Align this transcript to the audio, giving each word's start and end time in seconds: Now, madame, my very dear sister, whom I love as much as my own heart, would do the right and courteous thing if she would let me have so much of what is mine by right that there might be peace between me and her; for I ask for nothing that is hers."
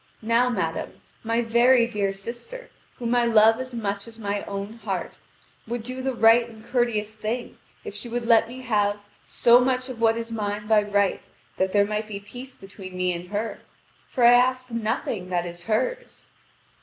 Now, 0.23 0.49
madame, 0.49 0.99
my 1.23 1.41
very 1.43 1.85
dear 1.85 2.11
sister, 2.11 2.71
whom 2.97 3.13
I 3.13 3.25
love 3.27 3.59
as 3.59 3.71
much 3.75 4.07
as 4.07 4.17
my 4.17 4.43
own 4.45 4.79
heart, 4.79 5.19
would 5.67 5.83
do 5.83 6.01
the 6.01 6.15
right 6.15 6.49
and 6.49 6.63
courteous 6.65 7.15
thing 7.15 7.59
if 7.83 7.93
she 7.93 8.09
would 8.09 8.25
let 8.25 8.47
me 8.49 8.61
have 8.63 8.97
so 9.27 9.59
much 9.63 9.89
of 9.89 10.01
what 10.01 10.17
is 10.17 10.31
mine 10.31 10.65
by 10.65 10.81
right 10.81 11.21
that 11.57 11.71
there 11.71 11.85
might 11.85 12.07
be 12.07 12.19
peace 12.19 12.55
between 12.55 12.97
me 12.97 13.13
and 13.13 13.27
her; 13.29 13.59
for 14.09 14.23
I 14.23 14.33
ask 14.33 14.69
for 14.69 14.73
nothing 14.73 15.29
that 15.29 15.45
is 15.45 15.61
hers." 15.65 16.25